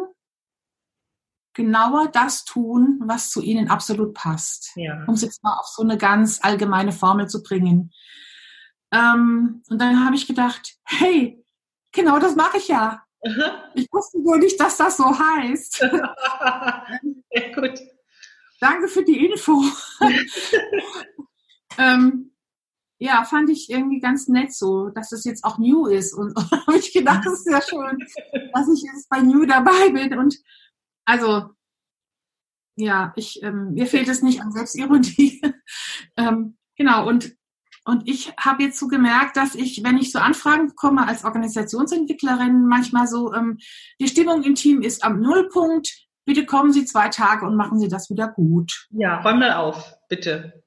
[1.55, 4.71] genauer das tun, was zu ihnen absolut passt.
[4.77, 5.05] Ja.
[5.07, 7.93] Um es jetzt mal auf so eine ganz allgemeine Formel zu bringen.
[8.93, 11.45] Ähm, und dann habe ich gedacht, hey,
[11.93, 13.03] genau das mache ich ja.
[13.75, 15.79] Ich wusste nur nicht, dass das so heißt.
[17.33, 17.79] Sehr gut.
[18.61, 19.65] Danke für die Info.
[21.79, 22.31] ähm,
[22.99, 26.13] ja, fand ich irgendwie ganz nett so, dass es jetzt auch New ist.
[26.13, 27.99] Und habe ich gedacht, das ist ja schön,
[28.53, 30.19] dass ich jetzt bei New dabei bin.
[30.19, 30.37] Und
[31.07, 31.49] also,
[32.77, 35.41] ja, ich, ähm, mir fehlt es nicht an Selbstironie.
[36.19, 37.35] ähm, genau, und,
[37.87, 42.67] und ich habe jetzt so gemerkt, dass ich, wenn ich so Anfragen bekomme als Organisationsentwicklerin,
[42.67, 43.57] manchmal so, ähm,
[43.99, 47.89] die Stimmung im Team ist am Nullpunkt, bitte kommen Sie zwei Tage und machen Sie
[47.89, 48.87] das wieder gut.
[48.91, 50.63] Ja, räum mal auf, bitte.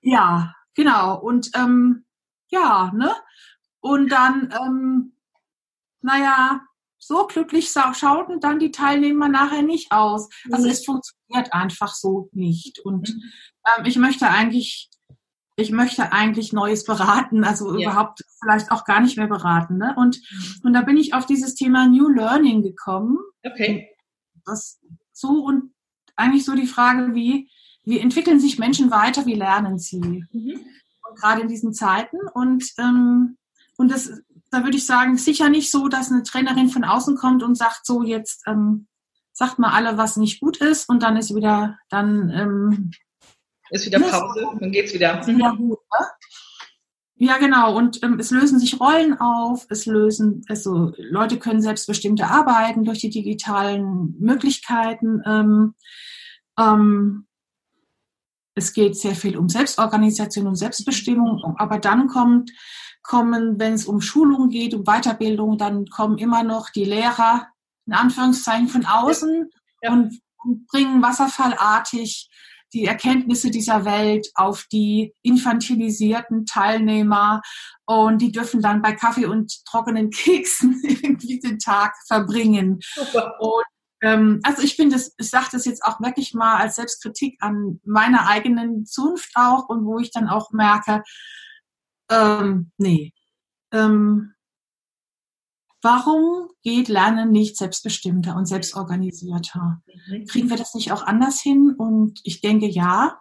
[0.00, 1.18] Ja, genau.
[1.18, 2.04] Und ähm,
[2.48, 3.12] ja, ne?
[3.80, 5.12] Und dann, ähm,
[6.00, 6.60] naja,
[6.98, 10.28] so glücklich schauten dann die Teilnehmer nachher nicht aus.
[10.50, 10.72] Also mhm.
[10.72, 12.80] es funktioniert einfach so nicht.
[12.80, 13.22] Und mhm.
[13.78, 14.90] ähm, ich möchte eigentlich,
[15.56, 17.90] ich möchte eigentlich Neues beraten, also ja.
[17.90, 19.76] überhaupt vielleicht auch gar nicht mehr beraten.
[19.78, 19.94] Ne?
[19.96, 20.60] Und, mhm.
[20.64, 23.18] und da bin ich auf dieses Thema New Learning gekommen.
[23.44, 23.95] Okay.
[24.46, 24.78] Das
[25.12, 25.72] so und
[26.16, 27.50] eigentlich so die Frage, wie,
[27.84, 30.24] wie entwickeln sich Menschen weiter, wie lernen sie?
[30.32, 30.60] Mhm.
[31.16, 32.18] Gerade in diesen Zeiten.
[32.34, 33.36] Und, ähm,
[33.76, 34.10] und das
[34.50, 37.84] da würde ich sagen, sicher nicht so, dass eine Trainerin von außen kommt und sagt,
[37.84, 38.86] so jetzt ähm,
[39.32, 42.90] sagt mal alle, was nicht gut ist und dann ist wieder, dann ähm,
[43.70, 45.20] ist wieder Pause, dann geht's wieder.
[45.20, 46.06] Ist wieder gut, ne?
[47.18, 47.74] Ja, genau.
[47.74, 52.98] Und ähm, es lösen sich Rollen auf, es lösen, also Leute können selbstbestimmte arbeiten durch
[52.98, 55.22] die digitalen Möglichkeiten.
[55.24, 55.74] Ähm,
[56.58, 57.26] ähm,
[58.54, 62.50] es geht sehr viel um Selbstorganisation und Selbstbestimmung, aber dann kommt
[63.06, 67.46] kommen, wenn es um Schulung geht, um Weiterbildung, dann kommen immer noch die Lehrer,
[67.86, 69.48] in Anführungszeichen, von außen
[69.82, 69.92] ja.
[69.92, 72.28] und, und bringen wasserfallartig
[72.72, 77.40] die Erkenntnisse dieser Welt auf die infantilisierten Teilnehmer
[77.84, 82.80] und die dürfen dann bei Kaffee und trockenen Keksen irgendwie den Tag verbringen.
[83.38, 83.64] Und
[84.02, 88.28] ähm, also ich finde, ich sage das jetzt auch wirklich mal als Selbstkritik an meiner
[88.28, 91.02] eigenen Zunft auch und wo ich dann auch merke,
[92.10, 93.12] ähm, nee.
[93.72, 94.35] Ähm,
[95.82, 99.82] warum geht Lernen nicht selbstbestimmter und selbstorganisierter?
[100.28, 101.74] Kriegen wir das nicht auch anders hin?
[101.76, 103.20] Und ich denke ja,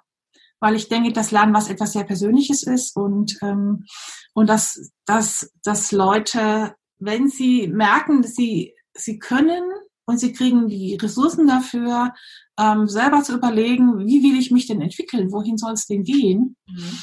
[0.60, 3.86] weil ich denke, dass Lernen was etwas sehr Persönliches ist und, ähm,
[4.34, 9.64] und dass, dass, dass Leute, wenn sie merken, dass sie, sie können
[10.06, 12.14] und sie kriegen die Ressourcen dafür,
[12.58, 16.56] ähm, selber zu überlegen, wie will ich mich denn entwickeln, wohin soll es denn gehen,
[16.68, 17.00] mhm.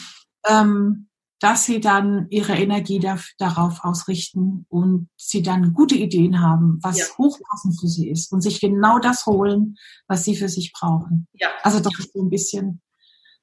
[0.49, 1.09] ähm,
[1.43, 6.99] dass sie dann ihre Energie da, darauf ausrichten und sie dann gute Ideen haben, was
[6.99, 7.05] ja.
[7.19, 9.77] hochpassend für sie ist und sich genau das holen,
[10.07, 11.27] was sie für sich brauchen.
[11.33, 11.49] Ja.
[11.65, 12.81] Also das ist so ein bisschen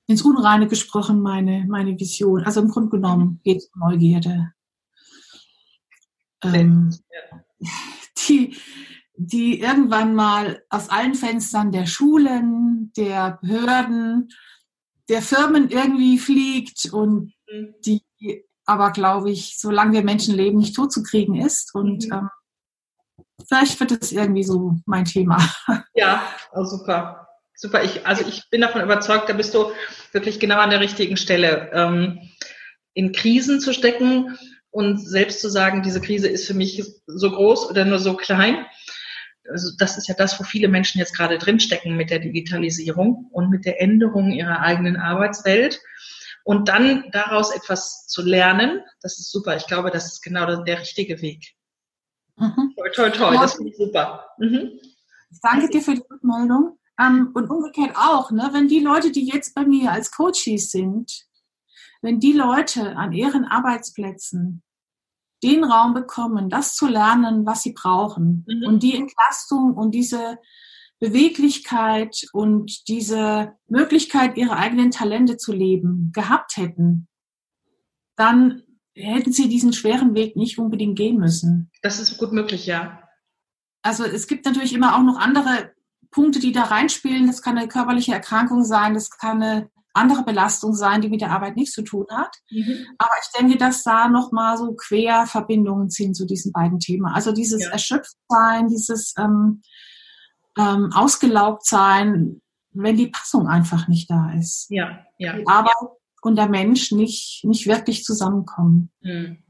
[0.08, 2.46] ins Unreine gesprochen meine, meine Vision.
[2.46, 4.54] Also im Grunde genommen geht es um Neugierde.
[6.42, 7.70] Ähm, ja.
[8.30, 8.56] die,
[9.18, 14.30] die irgendwann mal aus allen Fenstern der Schulen, der Behörden,
[15.10, 17.34] der Firmen irgendwie fliegt und mhm.
[17.86, 18.04] Die
[18.70, 21.74] aber, glaube ich, solange wir Menschen leben, nicht totzukriegen ist.
[21.74, 22.14] Und mhm.
[22.14, 22.30] ähm,
[23.48, 25.38] vielleicht wird es irgendwie so mein Thema.
[25.96, 27.28] Ja, oh, super.
[27.56, 27.84] Super.
[27.84, 29.72] Ich, also ich bin davon überzeugt, da bist du
[30.14, 31.70] wirklich genau an der richtigen Stelle.
[31.74, 32.20] Ähm,
[32.94, 34.38] in Krisen zu stecken
[34.72, 38.66] und selbst zu sagen, diese Krise ist für mich so groß oder nur so klein.
[39.50, 43.50] also das ist ja das, wo viele Menschen jetzt gerade drinstecken mit der Digitalisierung und
[43.50, 45.82] mit der Änderung ihrer eigenen Arbeitswelt.
[46.50, 49.56] Und dann daraus etwas zu lernen, das ist super.
[49.56, 51.54] Ich glaube, das ist genau der richtige Weg.
[52.38, 52.74] Mhm.
[52.76, 54.26] Toi, toi, toi, das finde ich super.
[54.40, 54.72] Mhm.
[55.44, 56.80] Danke dir für die Rückmeldung.
[57.00, 61.28] Ähm, und umgekehrt auch, ne, wenn die Leute, die jetzt bei mir als Coaches sind,
[62.02, 64.64] wenn die Leute an ihren Arbeitsplätzen
[65.44, 68.66] den Raum bekommen, das zu lernen, was sie brauchen mhm.
[68.66, 70.40] und die Entlastung und diese
[71.00, 77.08] Beweglichkeit und diese Möglichkeit, ihre eigenen Talente zu leben, gehabt hätten,
[78.16, 78.64] dann
[78.96, 81.72] hätten sie diesen schweren Weg nicht unbedingt gehen müssen.
[81.82, 83.04] Das ist gut möglich, ja.
[83.82, 85.72] Also es gibt natürlich immer auch noch andere
[86.12, 87.28] Punkte, die da reinspielen.
[87.28, 91.32] Das kann eine körperliche Erkrankung sein, das kann eine andere Belastung sein, die mit der
[91.32, 92.36] Arbeit nichts zu tun hat.
[92.52, 92.86] Mhm.
[92.98, 97.06] Aber ich denke, dass da nochmal so Querverbindungen sind zu diesen beiden Themen.
[97.06, 97.72] Also dieses ja.
[97.72, 99.62] Erschöpftsein, dieses ähm,
[100.58, 104.68] ähm, Ausgelaugtsein, wenn die Passung einfach nicht da ist.
[104.70, 105.34] Ja, ja.
[105.34, 105.88] Die Arbeit ja.
[106.22, 108.92] und der Mensch nicht, nicht wirklich zusammenkommen.
[109.02, 109.44] Mhm.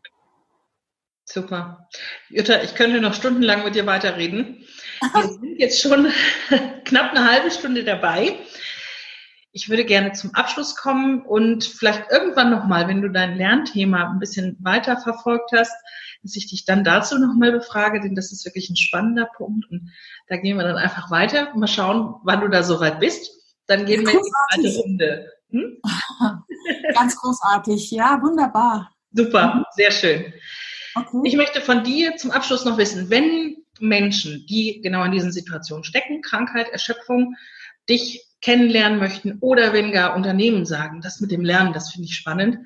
[1.26, 1.88] Super.
[2.30, 4.66] Jutta, ich könnte noch stundenlang mit dir weiterreden.
[5.14, 6.08] Wir sind jetzt schon
[6.86, 8.36] knapp eine halbe Stunde dabei.
[9.52, 14.20] Ich würde gerne zum Abschluss kommen und vielleicht irgendwann nochmal, wenn du dein Lernthema ein
[14.20, 15.74] bisschen weiter verfolgt hast,
[16.22, 19.92] dass ich dich dann dazu nochmal befrage, denn das ist wirklich ein spannender Punkt und
[20.28, 21.54] da gehen wir dann einfach weiter.
[21.56, 23.32] Mal schauen, wann du da soweit bist.
[23.66, 25.32] Dann gehen wir in die zweite Runde.
[25.52, 25.82] Hm?
[26.94, 28.92] Ganz großartig, ja, wunderbar.
[29.12, 29.66] Super, mhm.
[29.72, 30.34] sehr schön.
[30.96, 31.22] Okay.
[31.24, 35.84] Ich möchte von dir zum Abschluss noch wissen, wenn Menschen, die genau in diesen Situationen
[35.84, 37.36] stecken, Krankheit, Erschöpfung,
[37.88, 42.15] dich kennenlernen möchten oder wenn gar Unternehmen sagen, das mit dem Lernen, das finde ich
[42.15, 42.58] spannend,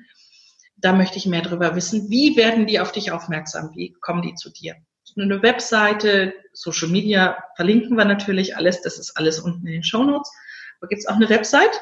[0.76, 2.10] da möchte ich mehr darüber wissen.
[2.10, 3.70] Wie werden die auf dich aufmerksam?
[3.74, 4.76] Wie kommen die zu dir?
[5.16, 8.82] Eine Webseite, Social Media verlinken wir natürlich alles.
[8.82, 10.30] Das ist alles unten in den Show Notes.
[10.78, 11.80] Aber gibt es auch eine Website?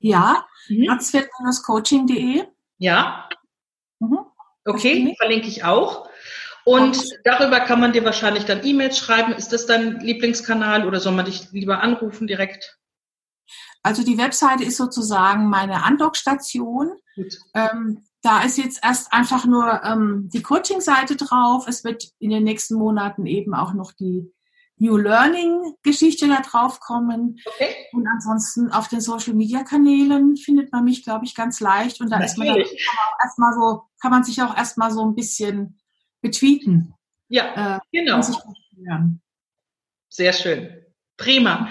[0.00, 0.98] Ja, mhm.
[1.66, 2.14] coachingde
[2.78, 3.28] Ja.
[3.98, 4.18] Mhm.
[4.64, 6.08] Okay, verlinke ich auch.
[6.64, 9.32] Und darüber kann man dir wahrscheinlich dann E-Mails schreiben.
[9.32, 12.77] Ist das dein Lieblingskanal oder soll man dich lieber anrufen direkt?
[13.82, 16.92] Also die Webseite ist sozusagen meine Andockstation.
[17.54, 21.66] Ähm, da ist jetzt erst einfach nur ähm, die Coaching-Seite drauf.
[21.68, 24.32] Es wird in den nächsten Monaten eben auch noch die
[24.78, 27.38] New Learning-Geschichte da drauf kommen.
[27.44, 27.74] Okay.
[27.92, 32.00] Und ansonsten auf den Social-Media-Kanälen findet man mich, glaube ich, ganz leicht.
[32.00, 35.04] Und da ist man dann kann man erstmal so, kann man sich auch erstmal so
[35.04, 35.80] ein bisschen
[36.20, 36.94] betweeten.
[37.28, 38.20] Ja, äh, genau.
[40.08, 40.84] Sehr schön.
[41.16, 41.68] Prima.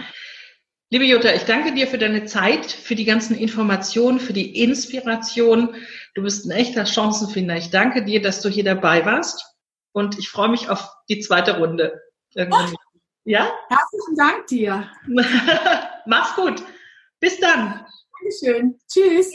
[0.90, 5.76] Liebe Jutta, ich danke dir für deine Zeit, für die ganzen Informationen, für die Inspiration.
[6.16, 7.58] Du bist ein echter Chancenfinder.
[7.58, 9.44] Ich danke dir, dass du hier dabei warst
[9.92, 12.02] und ich freue mich auf die zweite Runde.
[12.36, 12.74] Irgendwann.
[13.26, 13.52] Ja?
[13.68, 14.90] Herzlichen Dank dir.
[16.06, 16.64] Mach's gut.
[17.20, 17.86] Bis dann.
[18.22, 18.80] Dankeschön.
[18.88, 19.34] Tschüss.